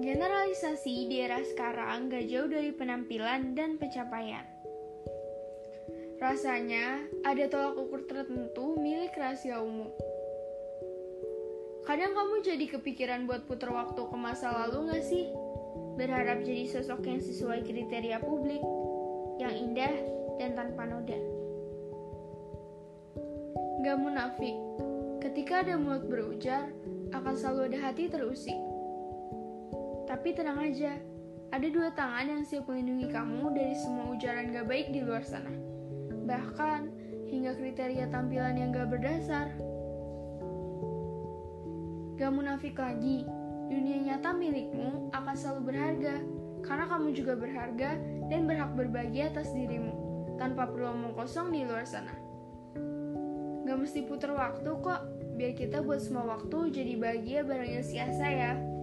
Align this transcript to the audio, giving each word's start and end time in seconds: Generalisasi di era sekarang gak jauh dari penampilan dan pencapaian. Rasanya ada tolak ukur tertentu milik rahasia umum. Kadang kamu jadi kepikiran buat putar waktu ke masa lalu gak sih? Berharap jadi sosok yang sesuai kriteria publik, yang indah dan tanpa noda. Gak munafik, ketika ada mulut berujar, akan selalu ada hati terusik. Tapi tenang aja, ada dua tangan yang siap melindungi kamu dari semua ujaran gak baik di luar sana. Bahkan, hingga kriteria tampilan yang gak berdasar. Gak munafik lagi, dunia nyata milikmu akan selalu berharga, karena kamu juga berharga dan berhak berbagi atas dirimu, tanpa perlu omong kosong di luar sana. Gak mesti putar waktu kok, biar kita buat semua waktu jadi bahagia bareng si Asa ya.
Generalisasi 0.00 1.12
di 1.12 1.20
era 1.20 1.44
sekarang 1.44 2.08
gak 2.08 2.24
jauh 2.24 2.48
dari 2.48 2.72
penampilan 2.72 3.52
dan 3.52 3.76
pencapaian. 3.76 4.48
Rasanya 6.16 7.04
ada 7.20 7.44
tolak 7.52 7.76
ukur 7.76 8.08
tertentu 8.08 8.80
milik 8.80 9.12
rahasia 9.12 9.60
umum. 9.60 9.92
Kadang 11.84 12.16
kamu 12.16 12.40
jadi 12.40 12.64
kepikiran 12.80 13.28
buat 13.28 13.44
putar 13.44 13.76
waktu 13.76 14.00
ke 14.00 14.16
masa 14.16 14.48
lalu 14.64 14.88
gak 14.88 15.04
sih? 15.04 15.28
Berharap 16.00 16.48
jadi 16.48 16.64
sosok 16.64 17.04
yang 17.04 17.20
sesuai 17.20 17.60
kriteria 17.68 18.24
publik, 18.24 18.64
yang 19.36 19.52
indah 19.52 19.92
dan 20.40 20.56
tanpa 20.56 20.88
noda. 20.88 21.20
Gak 23.84 24.00
munafik, 24.00 24.56
ketika 25.20 25.60
ada 25.60 25.76
mulut 25.76 26.08
berujar, 26.08 26.72
akan 27.12 27.34
selalu 27.36 27.76
ada 27.76 27.92
hati 27.92 28.08
terusik. 28.08 28.56
Tapi 30.10 30.34
tenang 30.34 30.58
aja, 30.58 30.98
ada 31.54 31.66
dua 31.70 31.94
tangan 31.94 32.26
yang 32.26 32.42
siap 32.42 32.66
melindungi 32.66 33.14
kamu 33.14 33.54
dari 33.54 33.78
semua 33.78 34.10
ujaran 34.10 34.50
gak 34.50 34.66
baik 34.66 34.90
di 34.90 35.06
luar 35.06 35.22
sana. 35.22 35.54
Bahkan, 36.26 36.80
hingga 37.30 37.54
kriteria 37.54 38.10
tampilan 38.10 38.58
yang 38.58 38.74
gak 38.74 38.90
berdasar. 38.90 39.54
Gak 42.18 42.32
munafik 42.34 42.74
lagi, 42.74 43.22
dunia 43.70 44.02
nyata 44.02 44.34
milikmu 44.34 45.14
akan 45.14 45.34
selalu 45.38 45.60
berharga, 45.70 46.18
karena 46.66 46.84
kamu 46.90 47.08
juga 47.14 47.38
berharga 47.38 47.94
dan 48.26 48.50
berhak 48.50 48.74
berbagi 48.74 49.30
atas 49.30 49.54
dirimu, 49.54 49.94
tanpa 50.42 50.66
perlu 50.66 50.90
omong 50.90 51.14
kosong 51.14 51.54
di 51.54 51.62
luar 51.62 51.86
sana. 51.86 52.18
Gak 53.62 53.78
mesti 53.78 54.10
putar 54.10 54.34
waktu 54.34 54.74
kok, 54.74 55.06
biar 55.38 55.54
kita 55.54 55.86
buat 55.86 56.02
semua 56.02 56.34
waktu 56.34 56.74
jadi 56.74 56.98
bahagia 56.98 57.46
bareng 57.46 57.78
si 57.86 58.02
Asa 58.02 58.26
ya. 58.26 58.79